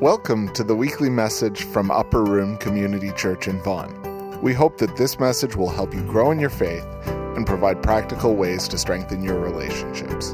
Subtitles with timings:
[0.00, 4.40] Welcome to the weekly message from Upper Room Community Church in Vaughan.
[4.42, 8.34] We hope that this message will help you grow in your faith and provide practical
[8.34, 10.32] ways to strengthen your relationships.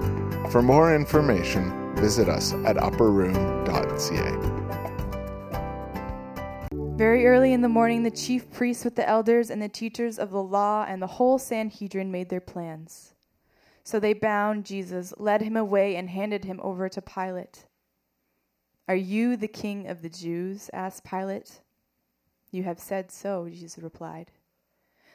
[0.51, 4.38] For more information, visit us at upperroom.ca.
[6.96, 10.30] Very early in the morning, the chief priests with the elders and the teachers of
[10.30, 13.14] the law and the whole Sanhedrin made their plans.
[13.84, 17.66] So they bound Jesus, led him away, and handed him over to Pilate.
[18.91, 20.69] Are you the king of the Jews?
[20.73, 21.61] asked Pilate.
[22.51, 24.33] You have said so, Jesus replied.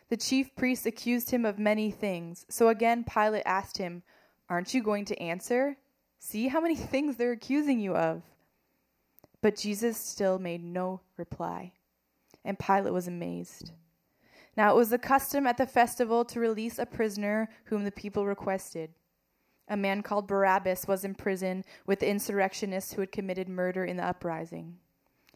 [0.08, 2.46] The chief priests accused him of many things.
[2.48, 4.04] So again, Pilate asked him,
[4.50, 5.76] Aren't you going to answer?
[6.20, 8.24] See how many things they're accusing you of.
[9.42, 11.74] But Jesus still made no reply,
[12.46, 13.74] and Pilate was amazed.
[14.56, 18.26] Now it was the custom at the festival to release a prisoner whom the people
[18.26, 18.92] requested.
[19.68, 23.98] A man called Barabbas was in prison with the insurrectionists who had committed murder in
[23.98, 24.78] the uprising.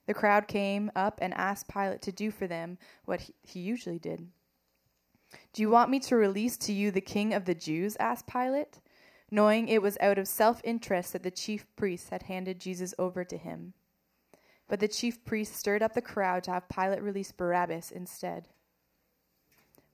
[0.06, 4.28] The crowd came up and asked Pilate to do for them what he usually did.
[5.54, 7.96] Do you want me to release to you the king of the Jews?
[8.00, 8.80] asked Pilate,
[9.30, 13.24] knowing it was out of self interest that the chief priests had handed Jesus over
[13.24, 13.74] to him.
[14.68, 18.48] But the chief priests stirred up the crowd to have Pilate release Barabbas instead.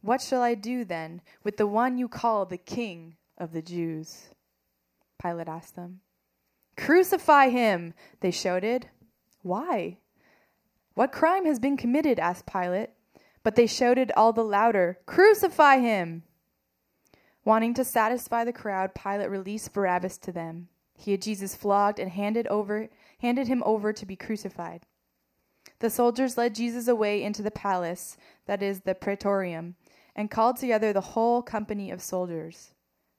[0.01, 4.29] What shall I do then with the one you call the king of the Jews?
[5.21, 6.01] Pilate asked them.
[6.77, 8.87] Crucify him, they shouted.
[9.41, 9.97] Why?
[10.93, 12.19] What crime has been committed?
[12.19, 12.91] asked Pilate.
[13.43, 16.23] But they shouted all the louder, Crucify him!
[17.43, 20.67] Wanting to satisfy the crowd, Pilate released Barabbas to them.
[20.97, 24.85] He had Jesus flogged and handed over handed him over to be crucified.
[25.79, 29.75] The soldiers led Jesus away into the palace, that is the praetorium,
[30.15, 32.74] and called together the whole company of soldiers.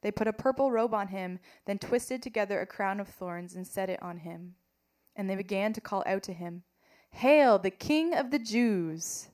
[0.06, 3.66] They put a purple robe on him, then twisted together a crown of thorns and
[3.66, 4.54] set it on him.
[5.16, 6.62] And they began to call out to him,
[7.10, 9.30] Hail, the King of the Jews!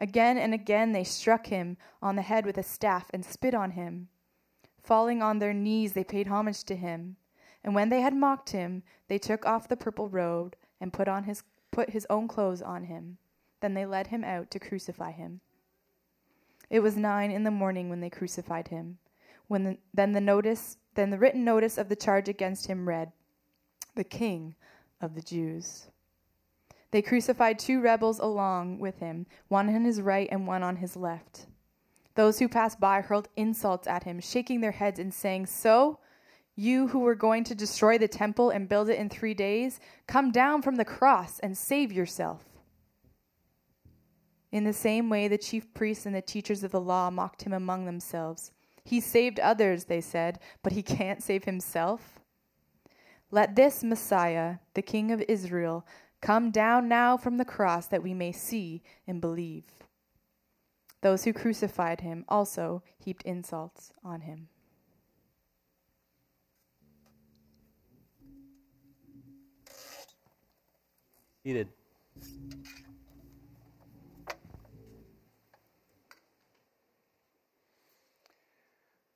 [0.00, 3.70] Again and again they struck him on the head with a staff and spit on
[3.70, 4.08] him.
[4.82, 7.14] Falling on their knees, they paid homage to him.
[7.62, 11.22] And when they had mocked him, they took off the purple robe and put on
[11.22, 13.18] his put his own clothes on him.
[13.60, 15.42] Then they led him out to crucify him.
[16.68, 18.98] It was nine in the morning when they crucified him.
[19.52, 23.12] When the, then the notice, then the written notice of the charge against him read,
[23.96, 24.54] "The King
[24.98, 25.90] of the Jews."
[26.90, 30.96] They crucified two rebels along with him, one on his right and one on his
[30.96, 31.48] left.
[32.14, 35.98] Those who passed by hurled insults at him, shaking their heads and saying, "So,
[36.56, 40.30] you who were going to destroy the temple and build it in 3 days, come
[40.30, 42.42] down from the cross and save yourself."
[44.50, 47.52] In the same way, the chief priests and the teachers of the law mocked him
[47.52, 48.50] among themselves.
[48.84, 52.20] He saved others, they said, but he can't save himself.
[53.30, 55.86] Let this Messiah, the King of Israel,
[56.20, 59.64] come down now from the cross that we may see and believe.
[61.00, 64.48] Those who crucified him also heaped insults on him.
[71.44, 71.68] Seated.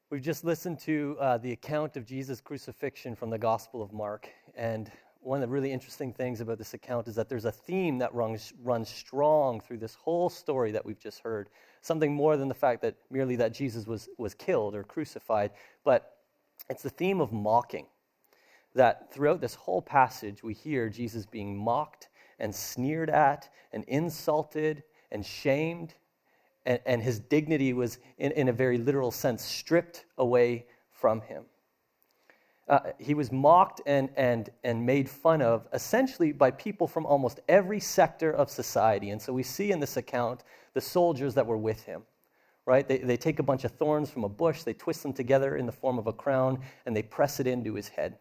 [0.09, 4.29] We've just listened to uh, the account of Jesus' crucifixion from the Gospel of Mark.
[4.55, 7.99] And one of the really interesting things about this account is that there's a theme
[7.99, 11.49] that runs, runs strong through this whole story that we've just heard.
[11.81, 15.51] Something more than the fact that merely that Jesus was, was killed or crucified,
[15.83, 16.19] but
[16.71, 17.87] it's the theme of mocking.
[18.77, 24.85] That throughout this whole passage, we hear Jesus being mocked and sneered at and insulted
[25.11, 25.97] and shamed
[26.67, 31.45] and, and his dignity was, in, in a very literal sense, stripped away from him.
[32.69, 37.39] Uh, he was mocked and, and, and made fun of essentially by people from almost
[37.49, 39.11] every sector of society.
[39.11, 40.43] And so we see in this account
[40.75, 42.03] the soldiers that were with him,
[42.67, 42.87] right?
[42.87, 45.65] They, they take a bunch of thorns from a bush, they twist them together in
[45.65, 48.19] the form of a crown, and they press it into his head.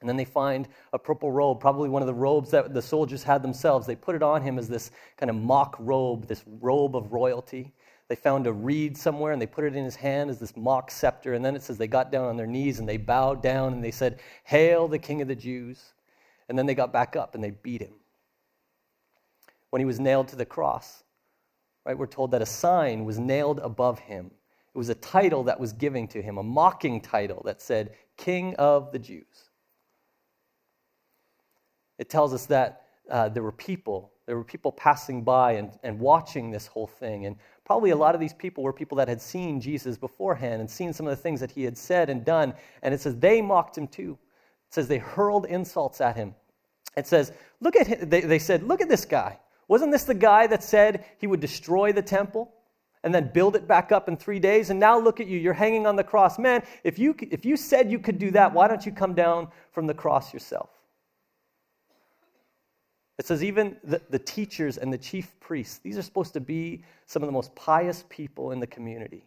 [0.00, 3.22] And then they find a purple robe, probably one of the robes that the soldiers
[3.22, 3.86] had themselves.
[3.86, 7.72] They put it on him as this kind of mock robe, this robe of royalty.
[8.08, 10.90] They found a reed somewhere and they put it in his hand as this mock
[10.90, 11.34] scepter.
[11.34, 13.82] And then it says they got down on their knees and they bowed down and
[13.82, 15.94] they said, Hail the King of the Jews.
[16.48, 17.94] And then they got back up and they beat him.
[19.70, 21.02] When he was nailed to the cross,
[21.84, 24.30] right, we're told that a sign was nailed above him.
[24.74, 28.54] It was a title that was given to him, a mocking title that said, King
[28.56, 29.45] of the Jews.
[31.98, 35.98] It tells us that uh, there were people, there were people passing by and, and
[36.00, 37.26] watching this whole thing.
[37.26, 40.70] And probably a lot of these people were people that had seen Jesus beforehand and
[40.70, 42.54] seen some of the things that he had said and done.
[42.82, 44.18] And it says they mocked him too.
[44.68, 46.34] It says they hurled insults at him
[46.96, 48.08] It says, look at him.
[48.08, 49.38] They, they said, look at this guy.
[49.68, 52.52] Wasn't this the guy that said he would destroy the temple
[53.04, 54.70] and then build it back up in three days?
[54.70, 55.38] And now look at you.
[55.38, 56.38] You're hanging on the cross.
[56.38, 59.48] Man, if you, if you said you could do that, why don't you come down
[59.72, 60.70] from the cross yourself?
[63.18, 66.84] It says, even the, the teachers and the chief priests, these are supposed to be
[67.06, 69.24] some of the most pious people in the community.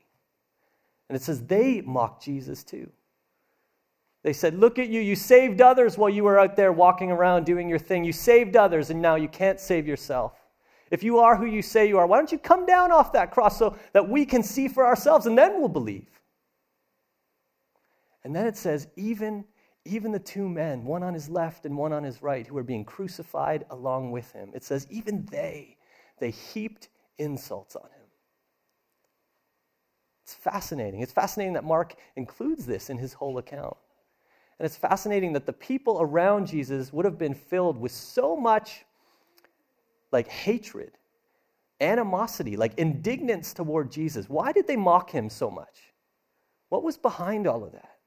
[1.09, 2.89] And it says they mocked Jesus too.
[4.21, 5.01] They said, Look at you.
[5.01, 8.03] You saved others while you were out there walking around doing your thing.
[8.03, 10.33] You saved others, and now you can't save yourself.
[10.91, 13.31] If you are who you say you are, why don't you come down off that
[13.31, 16.09] cross so that we can see for ourselves, and then we'll believe?
[18.23, 19.45] And then it says, even
[19.85, 22.63] even the two men, one on his left and one on his right, who were
[22.63, 25.77] being crucified along with him, it says, even they,
[26.19, 28.07] they heaped insults on him.
[30.23, 31.01] It's fascinating.
[31.01, 33.77] It's fascinating that Mark includes this in his whole account.
[34.59, 38.85] And it's fascinating that the people around Jesus would have been filled with so much
[40.11, 40.91] like hatred,
[41.79, 44.27] animosity, like indignance toward Jesus.
[44.27, 45.93] Why did they mock him so much?
[46.67, 47.98] What was behind all of that?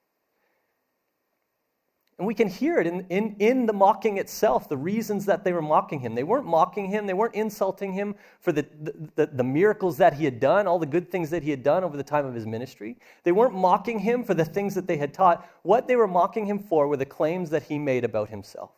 [2.18, 5.52] And we can hear it in, in, in the mocking itself, the reasons that they
[5.52, 6.14] were mocking him.
[6.14, 8.66] They weren't mocking him, they weren't insulting him for the,
[9.16, 11.82] the, the, miracles that he had done, all the good things that he had done
[11.82, 12.96] over the time of his ministry.
[13.24, 15.48] They weren't mocking him for the things that they had taught.
[15.62, 18.72] What they were mocking him for were the claims that he made about himself.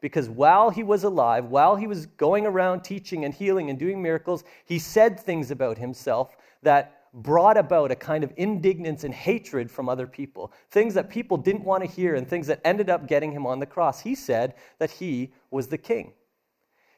[0.00, 4.00] Because while he was alive, while he was going around teaching and healing and doing
[4.00, 9.70] miracles, he said things about himself that brought about a kind of indignance and hatred
[9.70, 13.06] from other people, things that people didn't want to hear, and things that ended up
[13.06, 14.00] getting him on the cross.
[14.00, 16.12] He said that he was the king.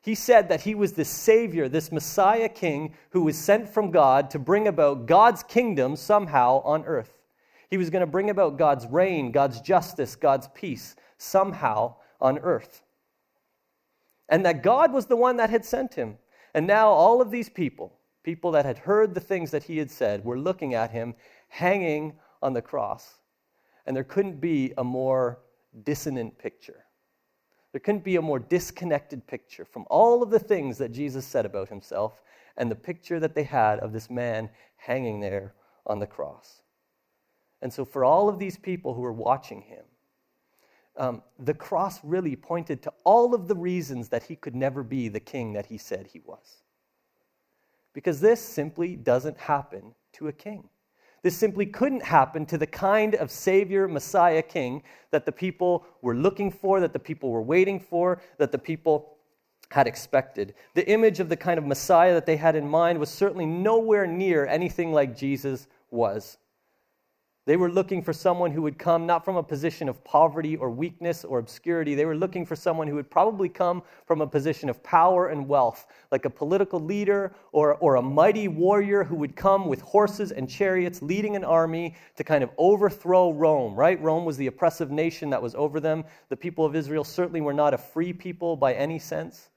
[0.02, 4.30] He said that he was the Savior, this Messiah King who was sent from God
[4.30, 7.18] to bring about God's kingdom somehow on earth.
[7.68, 12.82] He was going to bring about God's reign, God's justice, God's peace somehow on earth.
[14.28, 16.16] And that God was the one that had sent him.
[16.54, 19.90] And now all of these people, people that had heard the things that he had
[19.90, 21.14] said, were looking at him
[21.48, 23.14] hanging on the cross.
[23.86, 25.40] And there couldn't be a more
[25.84, 26.84] dissonant picture.
[27.72, 31.46] There couldn't be a more disconnected picture from all of the things that Jesus said
[31.46, 32.22] about himself
[32.56, 35.54] and the picture that they had of this man hanging there
[35.86, 36.62] on the cross.
[37.62, 39.84] And so, for all of these people who were watching him,
[40.96, 45.08] um, the cross really pointed to all of the reasons that he could never be
[45.08, 46.62] the king that he said he was.
[47.92, 50.68] Because this simply doesn't happen to a king.
[51.22, 56.14] This simply couldn't happen to the kind of Savior, Messiah King that the people were
[56.14, 59.16] looking for, that the people were waiting for, that the people
[59.70, 60.54] had expected.
[60.74, 64.06] The image of the kind of Messiah that they had in mind was certainly nowhere
[64.06, 66.38] near anything like Jesus was.
[67.46, 70.70] They were looking for someone who would come not from a position of poverty or
[70.70, 71.94] weakness or obscurity.
[71.94, 75.48] They were looking for someone who would probably come from a position of power and
[75.48, 80.32] wealth, like a political leader or, or a mighty warrior who would come with horses
[80.32, 84.00] and chariots leading an army to kind of overthrow Rome, right?
[84.02, 86.04] Rome was the oppressive nation that was over them.
[86.28, 89.48] The people of Israel certainly were not a free people by any sense.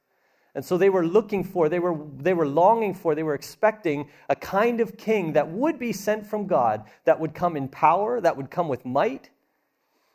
[0.56, 4.08] And so they were looking for, they were, they were longing for, they were expecting
[4.30, 8.22] a kind of king that would be sent from God, that would come in power,
[8.22, 9.32] that would come with might,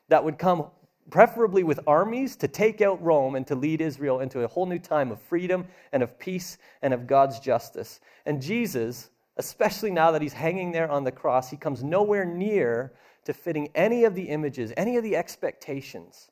[0.08, 0.66] that would come
[1.10, 4.78] preferably with armies to take out Rome and to lead Israel into a whole new
[4.78, 8.00] time of freedom and of peace and of God's justice.
[8.26, 12.92] And Jesus, especially now that he's hanging there on the cross, he comes nowhere near
[13.24, 16.30] to fitting any of the images, any of the expectations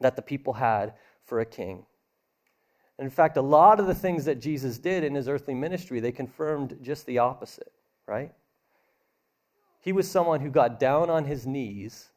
[0.00, 1.84] that the people had for a king.
[2.98, 6.12] In fact, a lot of the things that Jesus did in his earthly ministry, they
[6.12, 7.72] confirmed just the opposite,
[8.06, 8.32] right?
[9.80, 12.08] He was someone who got down on his knees,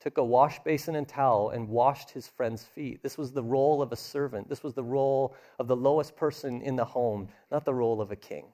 [0.00, 3.02] took a wash basin and towel, and washed his friend's feet.
[3.02, 4.48] This was the role of a servant.
[4.48, 8.10] This was the role of the lowest person in the home, not the role of
[8.10, 8.46] a king.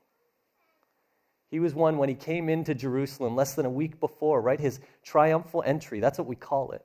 [1.50, 4.60] He was one when he came into Jerusalem less than a week before, right?
[4.60, 5.98] His triumphal entry.
[5.98, 6.84] That's what we call it.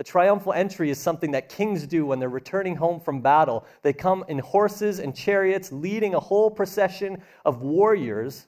[0.00, 3.66] A triumphal entry is something that kings do when they're returning home from battle.
[3.82, 8.46] They come in horses and chariots, leading a whole procession of warriors,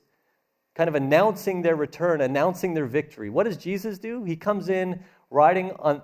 [0.74, 3.28] kind of announcing their return, announcing their victory.
[3.28, 4.24] What does Jesus do?
[4.24, 6.00] He comes in riding on,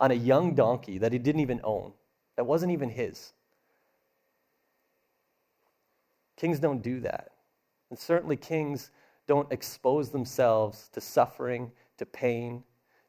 [0.00, 1.92] on a young donkey that he didn't even own,
[2.34, 3.32] that wasn't even his.
[6.36, 7.30] Kings don't do that.
[7.90, 8.90] And certainly, kings
[9.28, 12.64] don't expose themselves to suffering, to pain,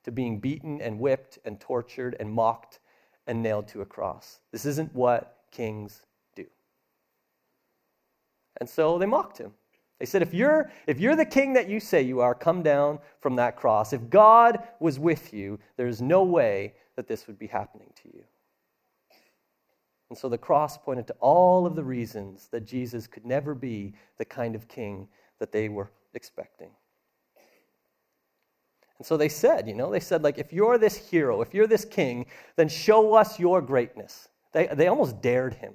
[0.10, 2.80] to being beaten and whipped and tortured and mocked
[3.28, 4.39] and nailed to a cross.
[4.51, 6.01] This isn't what kings
[6.36, 6.48] do.
[8.60, 9.54] And so they mocked him.
[10.00, 12.98] They said, if you're, if you're the king that you say you are, come down
[13.20, 13.94] from that cross.
[13.94, 18.24] If God was with you, there's no way that this would be happening to you.
[20.10, 23.94] And so the cross pointed to all of the reasons that Jesus could never be
[24.18, 26.72] the kind of king that they were expecting.
[29.00, 31.68] And so they said, you know, they said, like, if you're this hero, if you're
[31.68, 32.25] this king,
[32.58, 34.27] then show us your greatness.
[34.51, 35.74] They, they almost dared him,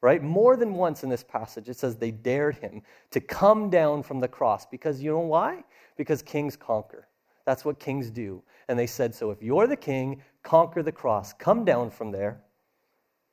[0.00, 0.22] right?
[0.22, 4.18] More than once in this passage, it says they dared him to come down from
[4.18, 5.62] the cross because you know why?
[5.96, 7.06] Because kings conquer.
[7.44, 8.42] That's what kings do.
[8.68, 12.40] And they said, so if you're the king, conquer the cross, come down from there,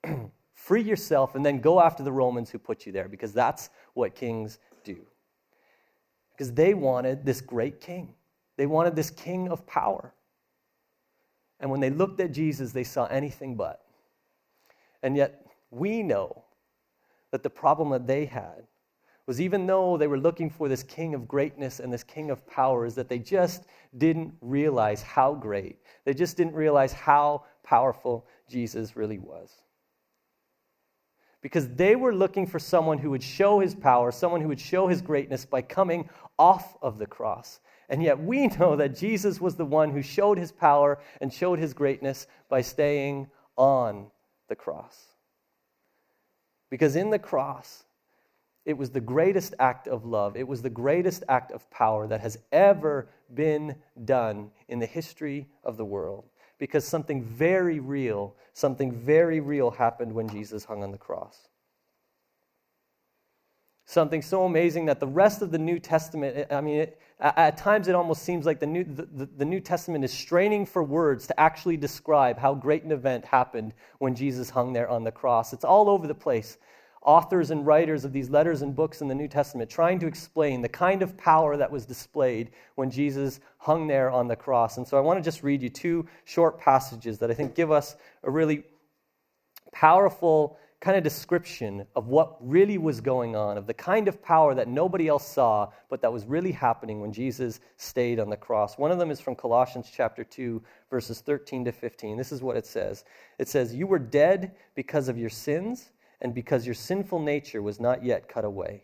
[0.54, 4.14] free yourself, and then go after the Romans who put you there because that's what
[4.14, 4.98] kings do.
[6.34, 8.14] Because they wanted this great king,
[8.62, 10.13] they wanted this king of power.
[11.60, 13.82] And when they looked at Jesus, they saw anything but.
[15.01, 16.44] And yet, we know
[17.32, 18.68] that the problem that they had
[19.25, 22.46] was even though they were looking for this king of greatness and this king of
[22.46, 23.63] power, is that they just
[23.98, 29.50] didn't realize how great, they just didn't realize how powerful Jesus really was.
[31.41, 34.88] Because they were looking for someone who would show his power, someone who would show
[34.88, 37.60] his greatness by coming off of the cross.
[37.92, 41.60] And yet we know that Jesus was the one who showed his power and showed
[41.60, 44.08] his greatness by staying on
[44.48, 45.10] the cross.
[46.72, 47.84] Because in the cross,
[48.66, 52.22] it was the greatest act of love, it was the greatest act of power that
[52.22, 56.24] has ever been done in the history of the world.
[56.60, 61.50] Because something very real, something very real happened when Jesus hung on the cross
[63.92, 67.90] something so amazing that the rest of the New Testament, I mean, it, at times
[67.90, 71.38] it almost seems like the New, the, the New Testament is straining for words to
[71.40, 75.52] actually describe how great an event happened when Jesus hung there on the cross.
[75.52, 76.58] It's all over the place.
[77.04, 80.62] Authors and writers of these letters and books in the New Testament trying to explain
[80.62, 84.78] the kind of power that was displayed when Jesus hung there on the cross.
[84.78, 87.72] And so I want to just read you two short passages that I think give
[87.72, 88.64] us a really
[89.74, 94.56] powerful kind of description of what really was going on, of the kind of power
[94.56, 98.80] that nobody else saw, but that was really happening when Jesus stayed on the cross.
[98.80, 102.18] One of them is from Colossians chapter 2, verses 13 to 15.
[102.18, 103.06] This is what it says
[103.38, 107.80] It says, You were dead because of your sins and because your sinful nature was
[107.80, 108.84] not yet cut away.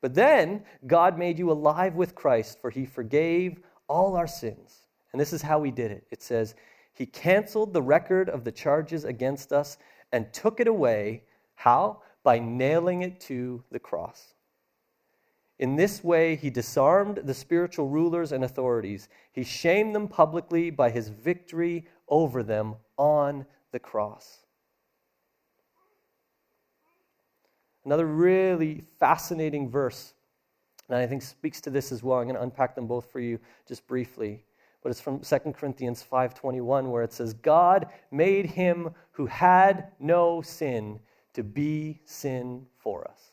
[0.00, 4.86] But then God made you alive with Christ, for he forgave all our sins.
[5.12, 6.04] And this is how he did it.
[6.10, 6.56] It says,
[6.92, 9.78] He canceled the record of the charges against us
[10.12, 11.22] and took it away.
[11.54, 12.02] How?
[12.22, 14.34] By nailing it to the cross.
[15.58, 19.08] In this way, he disarmed the spiritual rulers and authorities.
[19.32, 24.38] He shamed them publicly by his victory over them on the cross.
[27.84, 30.14] Another really fascinating verse,
[30.88, 32.18] and I think speaks to this as well.
[32.18, 34.44] I'm going to unpack them both for you just briefly
[34.82, 40.42] but it's from 2 Corinthians 5:21 where it says God made him who had no
[40.42, 41.00] sin
[41.34, 43.32] to be sin for us.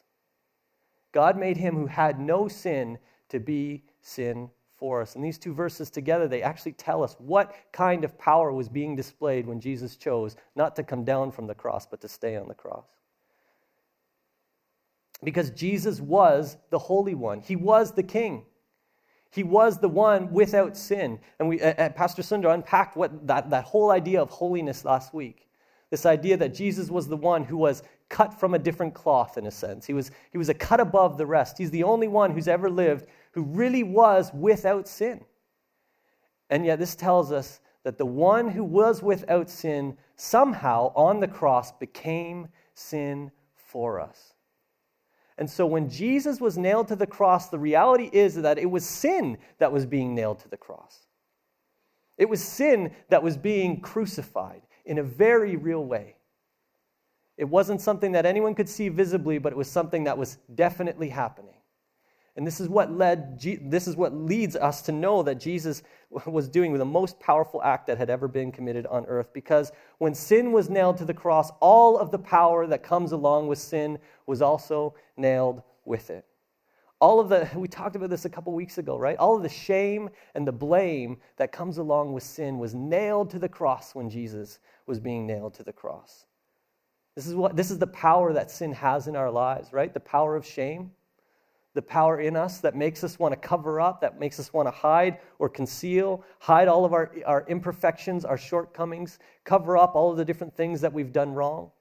[1.12, 5.16] God made him who had no sin to be sin for us.
[5.16, 8.96] And these two verses together, they actually tell us what kind of power was being
[8.96, 12.48] displayed when Jesus chose not to come down from the cross, but to stay on
[12.48, 12.86] the cross.
[15.22, 18.46] Because Jesus was the Holy One, He was the King.
[19.32, 21.20] He was the one without sin.
[21.40, 25.48] And we, uh, Pastor Sundar unpacked what that, that whole idea of holiness last week.
[25.92, 29.46] This idea that Jesus was the one who was cut from a different cloth, in
[29.46, 29.86] a sense.
[29.86, 31.58] He was, he was a cut above the rest.
[31.58, 35.24] He's the only one who's ever lived who really was without sin.
[36.50, 41.28] And yet, this tells us that the one who was without sin somehow on the
[41.28, 44.34] cross became sin for us.
[45.40, 48.86] And so when Jesus was nailed to the cross, the reality is that it was
[48.86, 51.08] sin that was being nailed to the cross.
[52.18, 56.18] It was sin that was being crucified in a very real way.
[57.38, 61.08] It wasn't something that anyone could see visibly, but it was something that was definitely
[61.08, 61.56] happening.
[62.36, 65.84] And this is what led this is what leads us to know that Jesus
[66.26, 70.14] was doing the most powerful act that had ever been committed on earth because when
[70.14, 73.98] sin was nailed to the cross all of the power that comes along with sin
[74.26, 76.26] was also nailed with it.
[77.02, 79.18] All of the we talked about this a couple weeks ago, right?
[79.18, 83.40] All of the shame and the blame that comes along with sin was nailed to
[83.40, 86.26] the cross when Jesus was being nailed to the cross.
[87.16, 89.94] This is what this is the power that sin has in our lives, right?
[89.94, 90.92] The power of shame
[91.80, 94.68] the power in us that makes us want to cover up, that makes us want
[94.68, 100.12] to hide or conceal, hide all of our, our imperfections, our shortcomings, cover up all
[100.12, 101.72] of the different things that we've done wrong.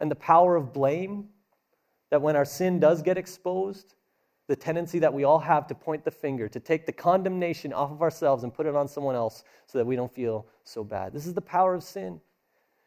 [0.00, 1.26] And the power of blame,
[2.08, 3.96] that when our sin does get exposed,
[4.46, 7.90] the tendency that we all have to point the finger, to take the condemnation off
[7.90, 11.12] of ourselves and put it on someone else so that we don't feel so bad.
[11.12, 12.18] This is the power of sin.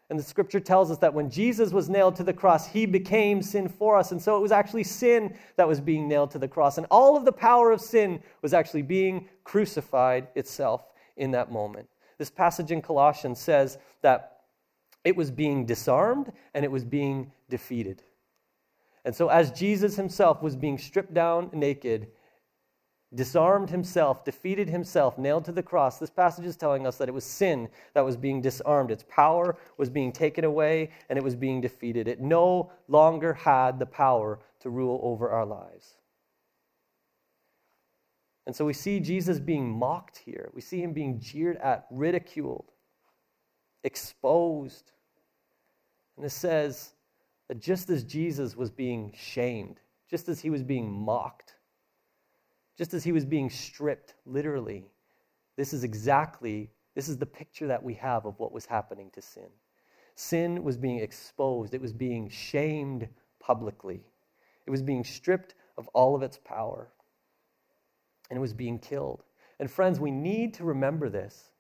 [0.10, 3.44] And the scripture tells us that when Jesus was nailed to the cross, he became
[3.44, 4.12] sin for us.
[4.12, 6.78] And so it was actually sin that was being nailed to the cross.
[6.80, 10.84] And all of the power of sin was actually being crucified itself
[11.16, 11.88] in that moment.
[12.18, 14.42] This passage in Colossians says that
[15.04, 18.02] it was being disarmed and it was being defeated.
[19.06, 22.08] And so, as Jesus himself was being stripped down naked,
[23.14, 25.98] disarmed himself, defeated himself, nailed to the cross.
[25.98, 28.92] This passage is telling us that it was sin that was being disarmed.
[28.92, 32.08] Its power was being taken away and it was being defeated.
[32.08, 35.96] It no longer had the power to rule over our lives.
[38.46, 40.50] And so we see Jesus being mocked here.
[40.54, 42.72] We see him being jeered at, ridiculed,
[43.84, 44.92] exposed.
[46.16, 46.94] And it says
[47.48, 51.56] that just as Jesus was being shamed, just as he was being mocked,
[52.80, 54.86] just as he was being stripped, literally,
[55.58, 59.22] this is exactly, this is the picture that we have of what was happening to
[59.22, 59.50] sin.
[60.16, 64.06] Sin was being exposed, it was being shamed publicly,
[64.66, 66.88] it was being stripped of all of its power,
[68.30, 69.24] and it was being killed.
[69.60, 71.52] And friends, we need to remember this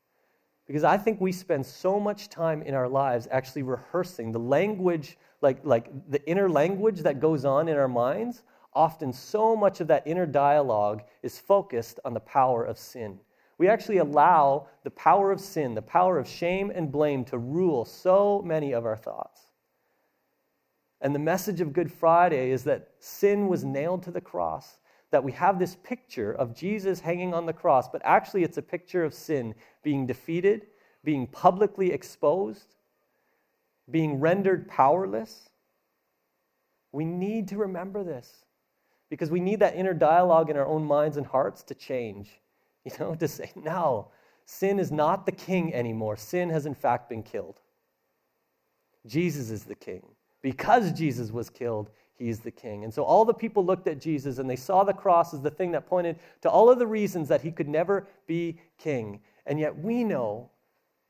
[0.68, 5.18] because I think we spend so much time in our lives actually rehearsing the language,
[5.42, 9.88] like, like the inner language that goes on in our minds often so much of
[9.88, 13.20] that inner dialogue is focused on the power of sin.
[13.58, 17.84] We actually allow the power of sin, the power of shame and blame to rule
[17.84, 19.42] so many of our thoughts.
[21.02, 24.80] And the message of Good Friday is that sin was nailed to the cross,
[25.12, 28.62] that we have this picture of Jesus hanging on the cross, but actually it's a
[28.62, 30.68] picture of sin being defeated,
[31.04, 32.76] being publicly exposed,
[33.90, 35.50] being rendered powerless.
[36.92, 38.46] We need to remember this
[39.10, 42.30] because we need that inner dialogue in our own minds and hearts to change.
[42.86, 44.08] You know, to say, no,
[44.46, 46.16] sin is not the king anymore.
[46.16, 47.60] Sin has in fact been killed.
[49.06, 50.02] Jesus is the king.
[50.41, 52.86] Because Jesus was killed, he's the king.
[52.86, 55.52] And so all the people looked at Jesus and they saw the cross as the
[55.52, 59.19] thing that pointed to all of the reasons that he could never be king.
[59.45, 60.50] And yet we know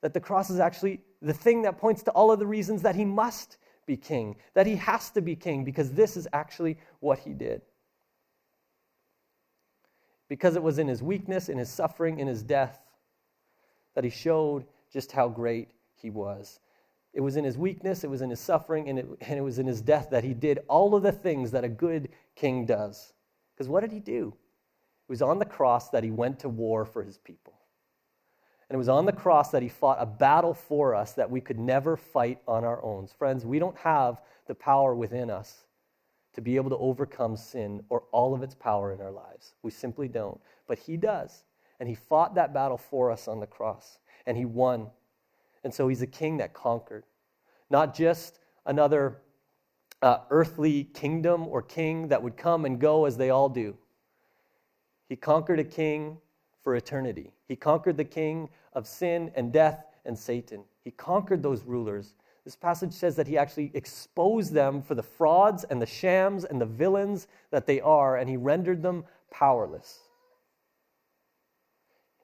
[0.01, 2.95] that the cross is actually the thing that points to all of the reasons that
[2.95, 7.19] he must be king, that he has to be king, because this is actually what
[7.19, 7.61] he did
[10.29, 12.79] because it was in his weakness, in his suffering, in his death,
[13.95, 16.59] that he showed just how great he was.
[17.13, 19.57] It was in his weakness, it was in his suffering, and it, and it was
[19.57, 23.13] in his death that he did all of the things that a good king does.
[23.53, 24.33] Because what did he do?
[25.07, 27.53] It was on the cross that he went to war for his people.
[28.69, 31.41] And it was on the cross that he fought a battle for us that we
[31.41, 33.07] could never fight on our own.
[33.07, 35.65] Friends, we don't have the power within us
[36.33, 39.55] to be able to overcome sin or all of its power in our lives.
[39.63, 40.39] We simply don't.
[40.67, 41.43] But He does.
[41.79, 44.87] And He fought that battle for us on the cross, and He won.
[45.63, 47.05] And so He's a king that conquered.
[47.69, 49.21] Not just another
[50.01, 53.77] uh, earthly kingdom or king that would come and go as they all do.
[55.07, 56.17] He conquered a king
[56.61, 57.31] for eternity.
[57.47, 60.63] He conquered the king of sin and death and Satan.
[60.83, 62.13] He conquered those rulers
[62.49, 66.59] this passage says that he actually exposed them for the frauds and the shams and
[66.59, 69.99] the villains that they are, and he rendered them powerless.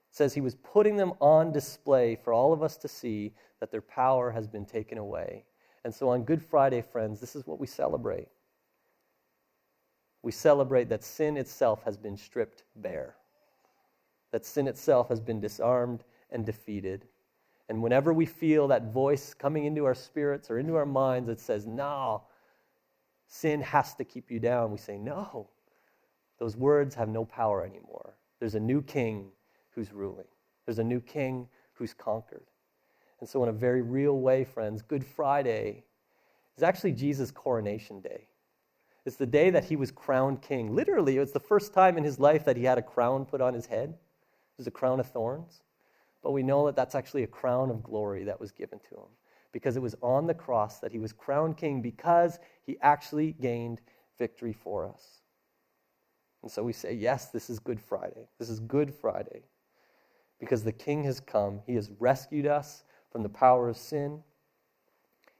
[0.09, 3.69] It says he was putting them on display for all of us to see that
[3.69, 5.45] their power has been taken away.
[5.83, 8.29] And so on Good Friday, friends, this is what we celebrate.
[10.23, 13.13] We celebrate that sin itself has been stripped bare,
[14.31, 17.05] that sin itself has been disarmed and defeated
[17.69, 21.39] and whenever we feel that voice coming into our spirits or into our minds that
[21.39, 22.23] says, no,
[23.28, 25.49] sin has to keep you down, we say, no,
[26.39, 28.13] those words have no power anymore.
[28.39, 29.30] There's a new king
[29.71, 30.28] who's ruling,
[30.65, 32.45] there's a new king who's conquered.
[33.19, 35.86] And so, in a very real way, friends, Good Friday
[36.58, 38.28] is actually Jesus' coronation day.
[39.06, 40.75] It's the day that he was crowned king.
[40.75, 43.54] Literally, it's the first time in his life that he had a crown put on
[43.54, 43.89] his head.
[43.89, 45.62] It was a crown of thorns.
[46.25, 49.09] But we know that that's actually a crown of glory that was given to him
[49.51, 53.79] because it was on the cross that he was crowned king because he actually gained
[54.17, 55.21] victory for us.
[56.41, 58.27] And so we say, yes, this is Good Friday.
[58.39, 59.43] This is Good Friday
[60.39, 61.59] because the king has come.
[61.67, 64.23] He has rescued us from the power of sin.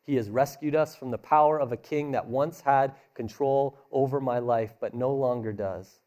[0.04, 4.21] He has rescued us from the power of a king that once had control over
[4.21, 6.00] my life but no longer does.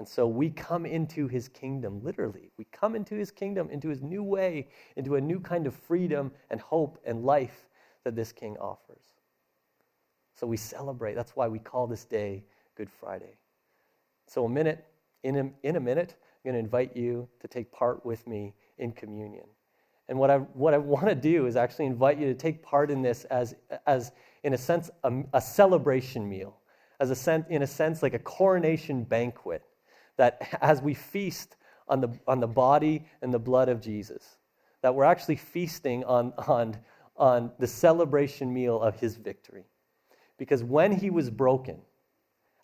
[0.00, 2.52] And so we come into his kingdom, literally.
[2.56, 6.32] We come into his kingdom, into his new way, into a new kind of freedom
[6.48, 7.68] and hope and life
[8.04, 9.02] that this king offers.
[10.34, 11.16] So we celebrate.
[11.16, 12.44] That's why we call this day
[12.76, 13.36] Good Friday.
[14.26, 14.86] So, a minute,
[15.22, 18.54] in a, in a minute, I'm going to invite you to take part with me
[18.78, 19.44] in communion.
[20.08, 22.90] And what I, what I want to do is actually invite you to take part
[22.90, 23.54] in this as,
[23.86, 24.12] as
[24.44, 26.56] in a sense, a, a celebration meal,
[27.00, 29.62] as a sense, in a sense, like a coronation banquet,
[30.16, 31.56] that as we feast
[31.88, 34.36] on the, on the body and the blood of Jesus,
[34.82, 36.76] that we're actually feasting on, on,
[37.16, 39.64] on the celebration meal of his victory.
[40.38, 41.80] Because when he was broken,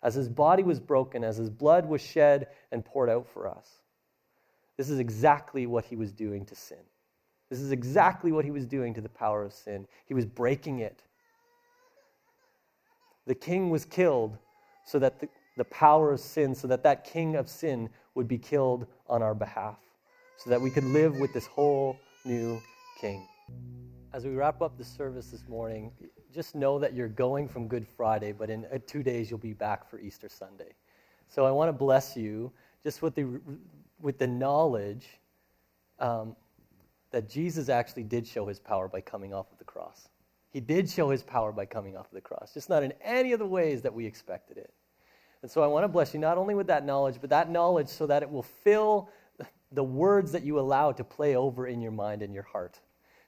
[0.01, 3.67] as his body was broken, as his blood was shed and poured out for us,
[4.77, 6.77] this is exactly what he was doing to sin.
[7.49, 9.87] This is exactly what he was doing to the power of sin.
[10.05, 11.03] He was breaking it.
[13.25, 14.37] The king was killed
[14.85, 18.37] so that the, the power of sin, so that that king of sin would be
[18.37, 19.77] killed on our behalf,
[20.37, 22.61] so that we could live with this whole new
[23.01, 23.27] king.
[24.13, 25.91] As we wrap up the service this morning,
[26.33, 29.53] just know that you're going from Good Friday, but in uh, two days you'll be
[29.53, 30.73] back for Easter Sunday.
[31.27, 32.51] So I want to bless you
[32.83, 33.39] just with the,
[33.99, 35.07] with the knowledge
[35.99, 36.35] um,
[37.11, 40.09] that Jesus actually did show his power by coming off of the cross.
[40.51, 43.33] He did show his power by coming off of the cross, just not in any
[43.33, 44.73] of the ways that we expected it.
[45.41, 47.87] And so I want to bless you not only with that knowledge, but that knowledge
[47.87, 49.09] so that it will fill
[49.71, 52.79] the words that you allow to play over in your mind and your heart.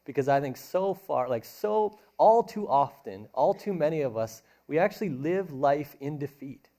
[0.05, 4.41] Because I think so far, like so, all too often, all too many of us,
[4.67, 6.69] we actually live life in defeat.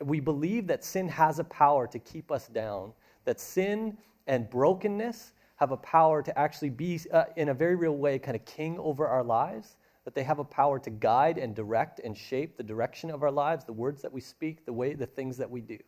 [0.00, 2.92] We believe that sin has a power to keep us down,
[3.24, 7.96] that sin and brokenness have a power to actually be, uh, in a very real
[7.96, 11.54] way, kind of king over our lives, that they have a power to guide and
[11.54, 14.94] direct and shape the direction of our lives, the words that we speak, the way,
[14.94, 15.78] the things that we do.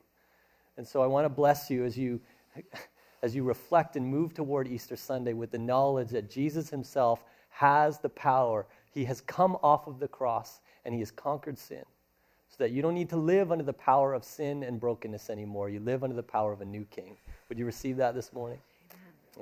[0.77, 2.21] And so I want to bless you as you,
[3.23, 7.99] as you reflect and move toward Easter Sunday with the knowledge that Jesus himself has
[7.99, 8.67] the power.
[8.93, 11.85] He has come off of the cross and he has conquered sin.
[12.49, 15.69] So that you don't need to live under the power of sin and brokenness anymore.
[15.69, 17.17] You live under the power of a new king.
[17.49, 18.59] Would you receive that this morning?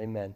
[0.01, 0.35] Amen.